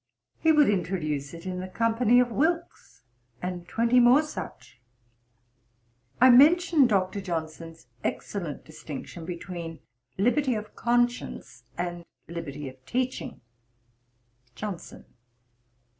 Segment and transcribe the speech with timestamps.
[0.39, 3.03] He would introduce it in the company of Wilkes,
[3.39, 4.81] and twenty more such.'
[6.19, 7.21] I mentioned Dr.
[7.21, 9.81] Johnson's excellent distinction between
[10.17, 13.41] liberty of conscience and liberty of teaching.
[14.55, 15.05] JOHNSON.